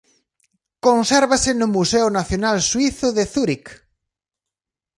Consérvase 0.87 1.51
no 1.55 1.67
Museo 1.77 2.07
Nacional 2.17 2.57
Suízo 2.69 3.07
de 3.17 3.23
Zúric. 3.33 3.65